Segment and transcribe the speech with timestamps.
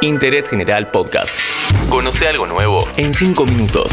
[0.00, 1.34] Interés General Podcast.
[1.90, 3.92] Conoce algo nuevo en 5 minutos.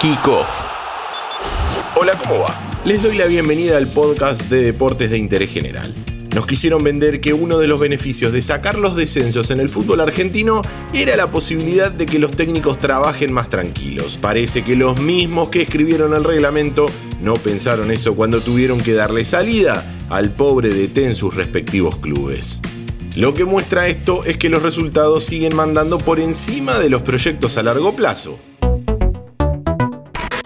[0.00, 0.48] Kick Off.
[1.96, 2.80] Hola, ¿cómo va?
[2.84, 5.92] Les doy la bienvenida al podcast de deportes de interés general.
[6.32, 9.98] Nos quisieron vender que uno de los beneficios de sacar los descensos en el fútbol
[10.00, 10.62] argentino
[10.94, 14.16] era la posibilidad de que los técnicos trabajen más tranquilos.
[14.16, 16.86] Parece que los mismos que escribieron el reglamento
[17.20, 22.62] no pensaron eso cuando tuvieron que darle salida al pobre DT en sus respectivos clubes.
[23.16, 27.56] Lo que muestra esto es que los resultados siguen mandando por encima de los proyectos
[27.56, 28.38] a largo plazo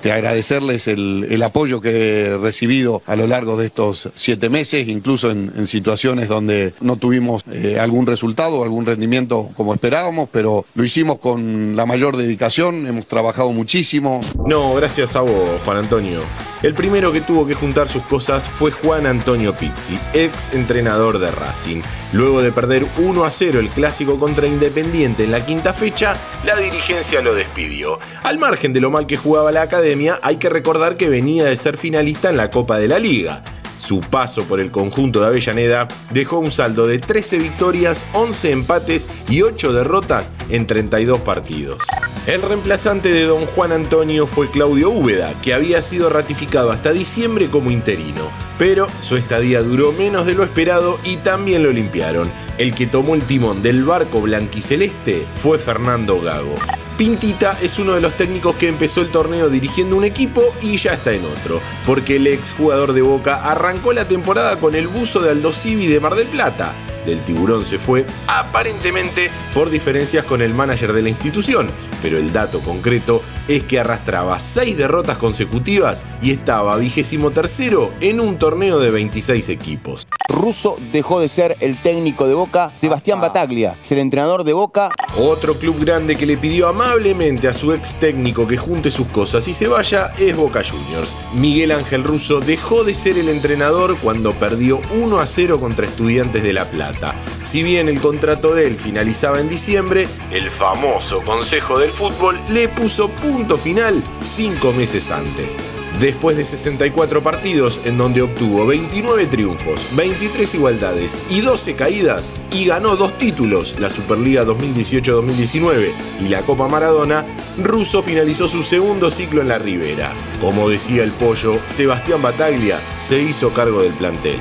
[0.03, 5.31] de agradecerles el, apoyo que he recibido a lo largo de estos siete meses, incluso
[5.31, 11.19] en, situaciones donde no tuvimos eh, algún resultado, algún rendimiento como esperábamos, pero lo hicimos
[11.19, 14.23] con la mayor dedicación, hemos trabajado muchísimo.
[14.47, 16.21] No, gracias a vos, Juan Antonio.
[16.63, 21.31] El primero que tuvo que juntar sus cosas fue Juan Antonio Pizzi, ex entrenador de
[21.31, 21.81] Racing.
[22.13, 26.57] Luego de perder 1 a 0 el clásico contra Independiente en la quinta fecha, la
[26.57, 27.99] dirigencia lo despidió.
[28.23, 31.57] Al margen de lo mal que jugaba la academia, hay que recordar que venía de
[31.57, 33.43] ser finalista en la Copa de la Liga.
[33.81, 39.09] Su paso por el conjunto de Avellaneda dejó un saldo de 13 victorias, 11 empates
[39.29, 41.79] y 8 derrotas en 32 partidos.
[42.27, 47.49] El reemplazante de don Juan Antonio fue Claudio Úbeda, que había sido ratificado hasta diciembre
[47.49, 52.31] como interino, pero su estadía duró menos de lo esperado y también lo limpiaron.
[52.59, 56.55] El que tomó el timón del barco blanquiceleste fue Fernando Gago.
[57.01, 60.93] Pintita es uno de los técnicos que empezó el torneo dirigiendo un equipo y ya
[60.93, 65.19] está en otro, porque el ex jugador de Boca arrancó la temporada con el buzo
[65.21, 66.75] de Aldo Civi de Mar del Plata.
[67.07, 71.69] Del tiburón se fue aparentemente por diferencias con el manager de la institución,
[72.03, 78.21] pero el dato concreto es que arrastraba seis derrotas consecutivas y estaba vigésimo tercero en
[78.21, 80.07] un torneo de 26 equipos.
[80.31, 84.91] Russo dejó de ser el técnico de Boca, Sebastián Bataglia, es el entrenador de Boca.
[85.19, 89.47] Otro club grande que le pidió amablemente a su ex técnico que junte sus cosas
[89.49, 91.19] y se vaya es Boca Juniors.
[91.35, 96.43] Miguel Ángel Russo dejó de ser el entrenador cuando perdió 1 a 0 contra Estudiantes
[96.43, 97.15] de La Plata.
[97.43, 102.69] Si bien el contrato de él finalizaba en diciembre, el famoso Consejo del Fútbol le
[102.69, 105.69] puso punto final cinco meses antes.
[105.99, 109.87] Después de 64 partidos en donde obtuvo 29 triunfos,
[110.21, 116.69] 23 igualdades y 12 caídas y ganó dos títulos, la Superliga 2018-2019 y la Copa
[116.69, 117.25] Maradona,
[117.57, 120.13] Russo finalizó su segundo ciclo en la Ribera.
[120.43, 124.39] Como decía el pollo, Sebastián Bataglia se hizo cargo del plantel.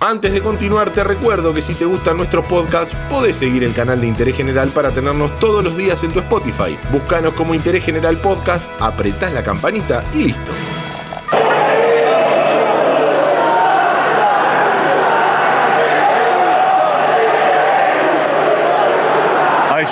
[0.00, 4.02] Antes de continuar, te recuerdo que si te gustan nuestros podcasts, podés seguir el canal
[4.02, 6.78] de Interés General para tenernos todos los días en tu Spotify.
[6.90, 10.52] Búscanos como Interés General Podcast, apretás la campanita y listo.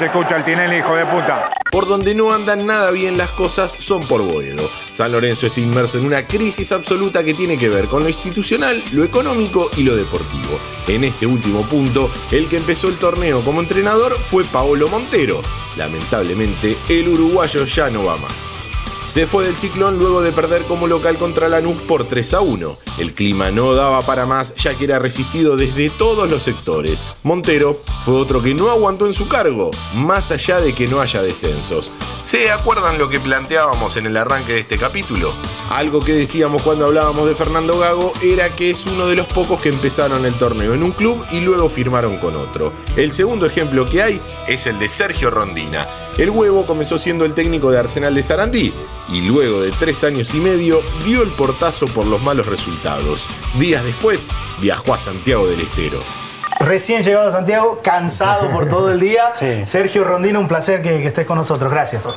[0.01, 1.51] Se escucha el Tinelli, hijo de puta.
[1.71, 4.71] Por donde no andan nada bien las cosas son por Boedo.
[4.91, 8.83] San Lorenzo está inmerso en una crisis absoluta que tiene que ver con lo institucional,
[8.93, 10.59] lo económico y lo deportivo.
[10.89, 15.43] En este último punto, el que empezó el torneo como entrenador fue Paolo Montero.
[15.77, 18.70] Lamentablemente, el uruguayo ya no va más.
[19.07, 22.77] Se fue del ciclón luego de perder como local contra Lanús por 3 a 1.
[22.99, 27.07] El clima no daba para más ya que era resistido desde todos los sectores.
[27.23, 31.23] Montero fue otro que no aguantó en su cargo, más allá de que no haya
[31.23, 31.93] descensos.
[32.23, 35.33] ¿Se acuerdan lo que planteábamos en el arranque de este capítulo?
[35.71, 39.61] Algo que decíamos cuando hablábamos de Fernando Gago era que es uno de los pocos
[39.61, 42.73] que empezaron el torneo en un club y luego firmaron con otro.
[42.97, 45.87] El segundo ejemplo que hay es el de Sergio Rondina.
[46.19, 48.75] El huevo comenzó siendo el técnico de Arsenal de Sarandí
[49.11, 53.31] y luego de tres años y medio dio el portazo por los malos resultados.
[53.55, 54.29] Días después
[54.61, 56.01] viajó a Santiago del Estero.
[56.59, 59.33] Recién llegado a Santiago, cansado por todo el día.
[59.65, 61.71] Sergio Rondino, un placer que, que estés con nosotros.
[61.71, 62.09] Gracias.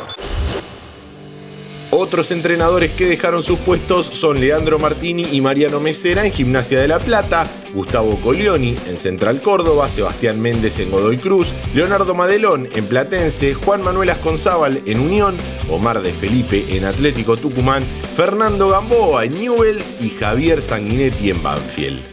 [1.95, 6.87] Otros entrenadores que dejaron sus puestos son Leandro Martini y Mariano Mesera en Gimnasia de
[6.87, 12.87] la Plata, Gustavo Colioni en Central Córdoba, Sebastián Méndez en Godoy Cruz, Leonardo Madelón en
[12.87, 15.37] Platense, Juan Manuel Asconzábal en Unión,
[15.69, 17.83] Omar de Felipe en Atlético Tucumán,
[18.15, 22.12] Fernando Gamboa en Newells y Javier Sanguinetti en Banfield.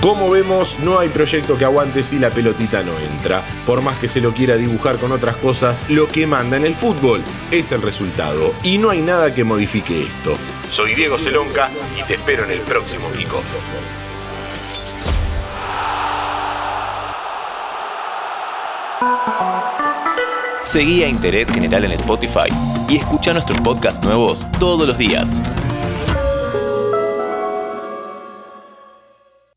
[0.00, 3.42] Como vemos, no hay proyecto que aguante si la pelotita no entra.
[3.66, 6.74] Por más que se lo quiera dibujar con otras cosas, lo que manda en el
[6.74, 8.54] fútbol es el resultado.
[8.62, 10.36] Y no hay nada que modifique esto.
[10.70, 11.68] Soy Diego Celonca
[11.98, 13.44] y te espero en el próximo kickoff.
[20.62, 22.48] Seguí a Interés General en Spotify
[22.88, 25.40] y escucha nuestros podcasts nuevos todos los días.